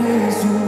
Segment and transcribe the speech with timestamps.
[0.00, 0.67] praise you.